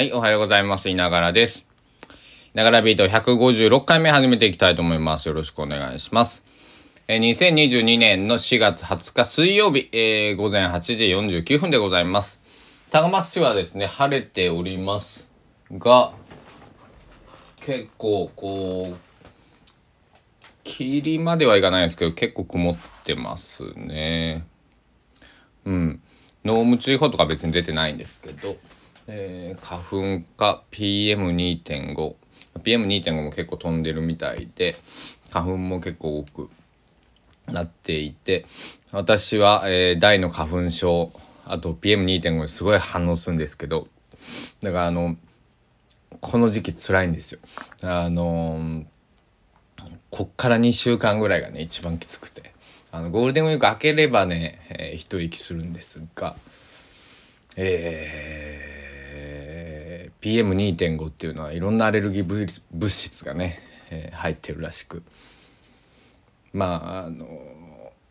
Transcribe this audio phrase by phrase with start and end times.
[0.00, 0.88] はい、おはようございます。
[0.88, 1.66] いながらです。
[2.08, 5.28] いながらビート156回目始めていきたいと思います。
[5.28, 6.42] よろしくお願いします。
[7.06, 12.40] え、2022年の4月20日水曜日、えー、午前8時49分でございます。
[12.90, 15.30] 高松市はですね、晴れております
[15.70, 16.14] が、
[17.60, 18.96] 結構こう、
[20.64, 24.46] 霧まではいかないですけど、結構曇ってますね。
[25.66, 26.00] うん。
[26.46, 28.56] 濃霧注意報とか別に出てないんですけど、
[29.12, 32.14] えー、花粉か PM2.5
[32.62, 34.76] PM2.5 も結構飛んでるみたいで
[35.30, 36.50] 花粉も結構多く
[37.46, 38.46] なっていて
[38.92, 41.10] 私は、えー、大の花粉症
[41.44, 43.88] あと PM2.5 にすごい反応するんですけど
[44.62, 45.16] だからあの
[46.20, 47.40] この時期辛いんですよ。
[47.82, 48.84] あの、
[50.10, 52.52] こっから2週間ぐらいがね一番きつくて
[52.90, 56.36] あのゴールデンウィーク明ければね、えー、一息するんですが
[57.56, 58.69] えー
[60.20, 65.02] PM2.5 っていうのはいろんなアレルギー物質がね、えー、入ってるらしく。
[66.52, 67.26] まああの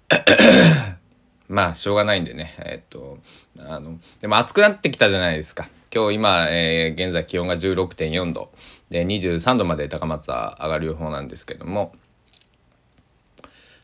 [1.47, 2.55] まあしょうがないんでね。
[2.59, 3.19] えー、っと
[3.59, 5.69] あのでも暑くなってきたじゃないですか。
[5.93, 8.51] 今日今、えー、現在気温が16.4度。
[8.89, 11.93] で23度まで高松は上がる予報なんですけども。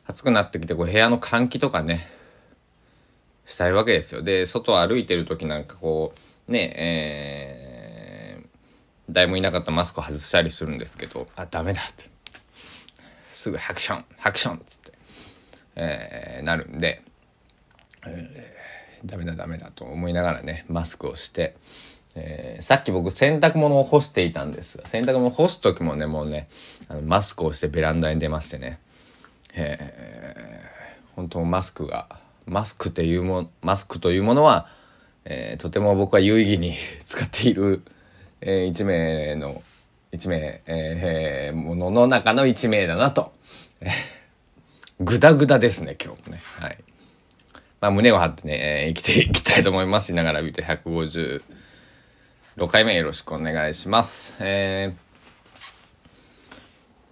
[0.08, 2.08] 暑くなってきてこう部屋の換気とかね
[3.48, 4.22] したいわけですよ。
[4.22, 6.14] で外を歩いてる時なんかこ
[6.48, 7.65] うねえー
[9.10, 12.16] 誰もいなかったマスクを外したりするんですけどあダメだって。
[13.36, 14.94] すぐハクションハクションっつって、
[15.76, 17.02] えー、なるんで、
[18.08, 21.56] えー、ダメだダメだと思いながらねマスクをして、
[22.16, 26.48] えー、さっき僕洗濯物を干していたんですが洗濯物干す時もねもうね
[26.88, 28.80] あのマスクをしてベランダに出ましてね、
[29.54, 32.08] えー、本当マスクが
[32.46, 34.70] マスクというもマスクというものは、
[35.26, 37.84] えー、とても僕は有意義に 使っている
[38.42, 39.64] えー、1名の
[40.12, 43.34] 1名、えー、ものの中の1名だなと。
[45.00, 46.42] ぐだぐだですね今日もね。
[46.60, 46.78] はい。
[47.82, 51.42] まあ、胸を張ってね、えー、生きていきたいと思いますしながら見て156
[52.68, 54.38] 回目よろしくお願いします。
[54.40, 54.96] え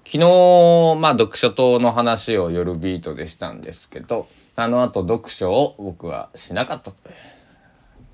[0.06, 6.98] ー、昨日、まあ、読書等の話を夜ビートでしたんですけど、あの後読書を僕はしなかったと。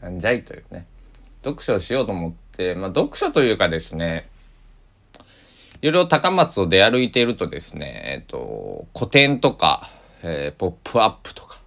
[0.02, 0.88] なんじゃいというね。
[1.44, 4.28] 読書をしようと思ってて、まあ、読書というかですね、
[5.82, 9.90] いろいろ高松を出歩いているとですね、えっ、と、古典とか、
[10.22, 11.58] えー、ポップアップとか、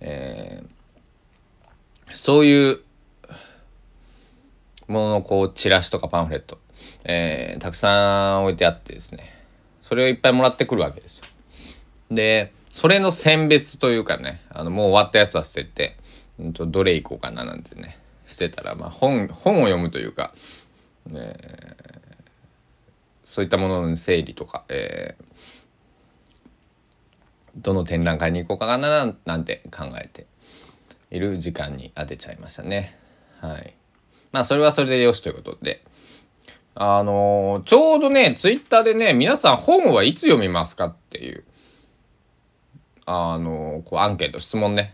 [0.00, 2.80] えー、そういう
[4.88, 6.58] もののこう、チラシとかパンフレット、
[7.04, 9.32] えー、たくさん置いてあってですね、
[9.84, 11.24] それをいっぱいもらってくるわけですよ。
[12.10, 15.96] で、それの選別というかね、あの、もう終わったやつは捨てて、
[16.40, 20.34] うん、とどれ行こうかななんてね、してたら、まあ、本本を読むというか、
[21.12, 22.16] えー、
[23.24, 25.24] そういったものの整理とか、えー、
[27.56, 30.26] どの展覧会に行こうかななんて考えて
[31.10, 32.98] いる時間に当てちゃいましたね。
[33.40, 33.74] はい。
[34.32, 35.84] まあそれはそれでよしということで。
[36.78, 41.44] あのー、ちょうどね、ツイッターでね、皆さん本はいつ読みますかっていう、
[43.06, 44.92] あのー、こうアンケート、質問ね、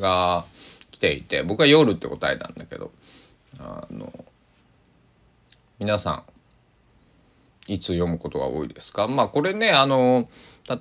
[0.00, 0.44] が
[0.96, 2.90] 来ていて僕は夜って答えたんだけど
[3.60, 4.10] あの
[5.78, 6.24] 皆さ
[7.68, 9.06] んいつ読むことが多いですか？
[9.06, 10.26] まあこれねあの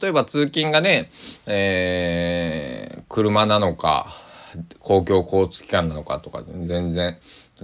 [0.02, 1.10] 例えば通勤がね、
[1.48, 4.08] えー、車なのか
[4.80, 7.18] 公共交通機関なのかとか全然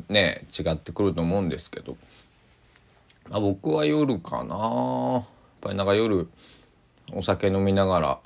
[0.10, 1.96] ね違ってくると思うんですけど、
[3.30, 4.56] まあ、僕は夜かな。
[4.58, 5.26] やっ
[5.62, 6.28] ぱりなんか夜
[7.14, 8.20] お酒飲みながら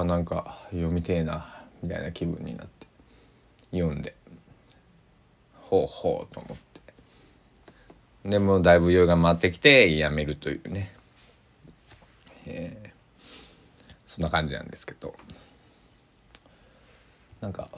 [0.00, 1.46] あなんか読みてえな
[1.84, 2.79] みたいな気分になって。
[3.72, 4.14] 読んで。
[5.54, 6.56] ほうほうと思っ
[8.24, 8.30] て。
[8.30, 10.94] でもうだいぶ酔いが回ってきてやめるというね、
[12.46, 12.90] えー、
[14.06, 15.14] そんな感じなんですけど。
[17.40, 17.70] なんか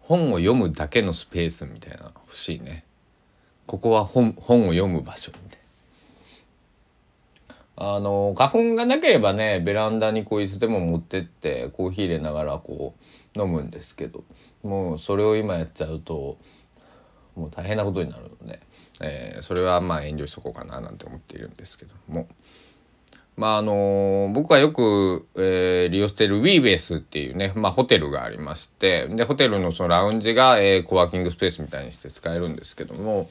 [0.00, 2.84] 本を読むだけのスペースみたいな欲しいね。
[3.66, 5.61] ここは本本を読む場所みたいな。
[7.76, 12.94] あの花粉がなければねベランダにこういつでも持ってってコーヒー入れながらこ
[13.36, 14.24] う飲むんですけど
[14.62, 16.38] もうそれを今やっちゃうと
[17.34, 18.60] もう大変なことになるので、
[19.00, 22.28] えー、それはまあ遠慮しとこうかななんて思っているんですけども。
[23.34, 33.30] まああの僕はよく、えー、利用している WeBase っていうね、まあ、ホテルがありましてでホテルのそのラウンジが、えー、コワーキングスペースみたいにして使えるんですけども、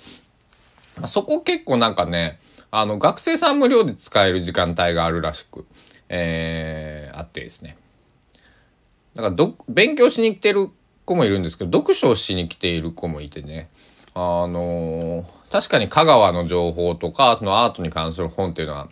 [1.00, 2.40] あ、そこ結構なんかね
[2.72, 5.66] あの、学生さん無料で使える時間帯があるらしく、
[6.10, 7.78] えー、あってですね。
[9.16, 10.72] だから、勉強しに来てる
[11.06, 13.70] 子もいるんですけど読書をしに来ている子もいてね
[14.14, 18.90] あのー、確かに香川の情報とかそのアートに関する本っていうのは、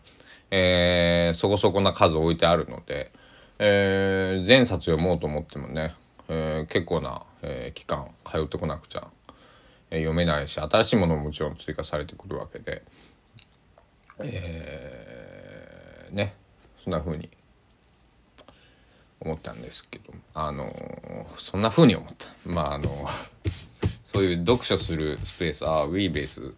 [0.52, 3.12] えー、そこそこな数置いてあるので、
[3.60, 5.94] えー、全冊読もうと思ってもね、
[6.30, 9.08] えー、結構な、えー、期間通ってこなくちゃ、
[9.92, 12.84] えー、読めないし新しいものももちろん追加されてくるわけで、
[14.22, 16.34] えー、ね
[16.84, 17.30] そんな風に
[19.22, 20.74] 思ったんですけどあの
[21.38, 22.28] そんな風に思った。
[22.46, 23.08] まああの
[24.06, 26.54] そういう読書するスペースああウィーベース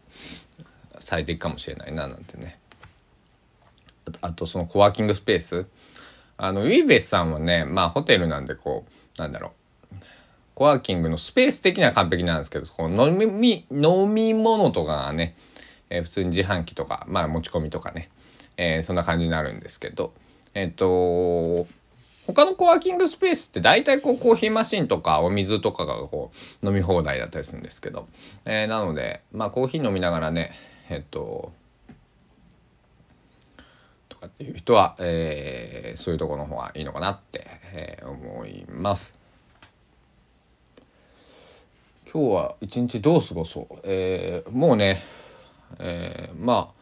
[0.99, 2.59] 最適かもしれないななんてね。
[4.21, 5.67] あとそのコワーキングスペース。
[6.37, 8.85] あのウィーベースさんはねまあホテルなんでこ
[9.17, 9.51] うなんだろう。
[10.53, 15.35] コワーキングのスペース的には完璧なんですけどこの飲み飲み物とかがね、
[15.91, 18.09] え、普通に自販機とかまあ持ち込みとかね、
[18.57, 20.13] え、そんな感じになるんですけど。
[20.53, 21.67] えっ、と
[22.27, 28.07] 他のコワーキングスペースって大体こうコーヒーマシンとかお水とかがこう飲み放題だったりするんですけど、
[28.45, 30.51] えー、なのでまあコーヒー飲みながらね
[30.89, 31.51] えっと
[34.07, 39.15] とかっていう人は、えー、そういうとこの方がいいのかなって、えー、思います。
[42.13, 45.01] 今日は一日どう過ごそう、えー、もうね、
[45.79, 46.81] えー、まあ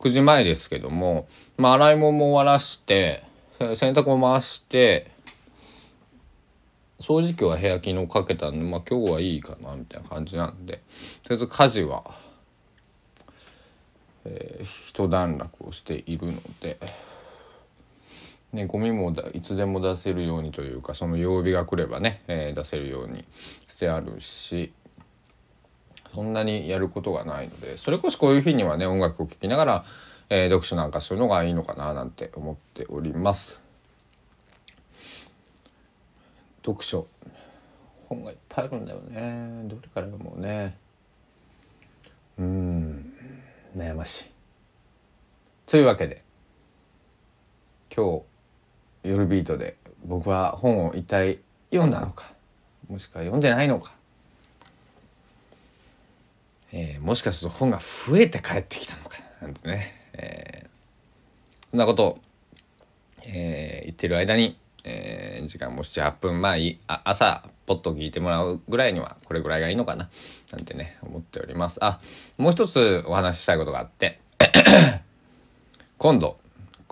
[0.00, 3.22] 9時前ですけども、まあ、洗い物も終わらして
[3.58, 5.10] 洗濯も回して
[7.00, 10.82] 掃除機は部屋機能かけたんでまあ今日はいいかなみたいな感じなんで
[11.22, 12.04] とりあえず家事は、
[14.24, 16.78] えー、一段落をしているので。
[18.54, 24.72] ね、ゴミもいつでも出せるようにというかその曜日が来ればね、えー、出せるようにしてあるし
[26.14, 29.84] そんなにやることがないのでそれこそこういう日にはね音楽を聴きながら
[30.30, 33.60] えー、読書なんかするのがいいのかななんて思っております。
[36.64, 37.06] 読書。
[38.08, 39.68] 本がいっぱいあるんだよね。
[39.68, 40.76] どれから読もうね。
[42.38, 43.12] うん。
[43.76, 44.24] 悩ましい。
[45.66, 46.22] というわけで
[47.94, 48.20] 今
[49.02, 51.38] 日夜ビートで僕は本を一体
[51.70, 52.32] 読んだのか
[52.88, 53.94] もしくは読んでないのか、
[56.76, 59.94] えー、もしかすると本が増えて帰ってきたのかなんてね。
[60.12, 60.68] えー、
[61.70, 62.18] そんなことを、
[63.24, 70.08] えー、言ってる間に、えー、時間も78分まあいいあ朝ポッと聞いてもらうぐらいにはこれぐらいがいいのかな
[70.52, 71.78] なんてね思っております。
[71.80, 72.00] あ
[72.38, 74.18] もう一つお話ししたいことがあって
[75.96, 76.38] 今度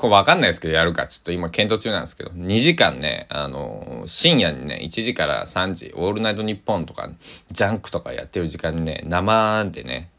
[0.02, 7.08] これ分かんないですけどやるかちょっと今検討中なんですけど2時間ねあの深夜にね1時から3時「オールナイトニッポン」とか
[7.48, 10.10] ジャンクとかやってる時間にね生でね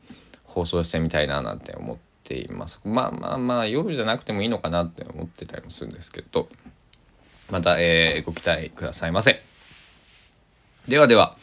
[0.45, 1.97] 放送してみたいななんて思っ。
[2.24, 6.47] ていますまあまあまあ夜じゃなくてもいいのかなって思ってたりもするんですけど
[7.51, 9.44] また、えー、ご期待くださいませ
[10.88, 11.36] ではでは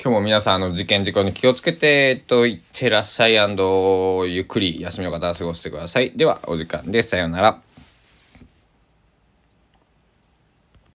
[0.00, 3.34] 今日も皆さんあの事件事故に気をつけて、えっと、いってらっしゃい。
[3.34, 6.12] ゆっくり休みの方は過ごしてください。
[6.14, 7.08] ではお時間です。
[7.08, 7.67] さようなら。